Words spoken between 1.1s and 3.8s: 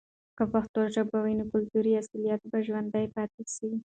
وي، نو کلتوری اصالت به ژوندۍ پاتې سي.